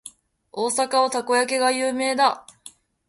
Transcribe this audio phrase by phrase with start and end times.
[0.51, 2.47] 大阪はたこ焼きが有名だ。